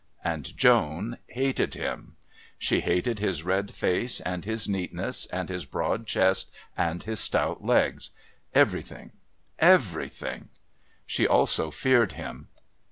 And 0.23 0.57
Joan 0.57 1.19
hated 1.27 1.75
him; 1.75 2.15
she 2.57 2.79
hated 2.79 3.19
his 3.19 3.43
red 3.43 3.69
face 3.69 4.19
and 4.19 4.43
his 4.45 4.67
neatness 4.67 5.27
and 5.27 5.47
his 5.47 5.63
broad 5.65 6.07
chest 6.07 6.51
and 6.75 7.03
his 7.03 7.19
stout 7.19 7.63
legs 7.63 8.09
everything, 8.55 9.11
everything! 9.59 10.49
She 11.05 11.27
also 11.27 11.69
feared 11.69 12.13
him. 12.13 12.47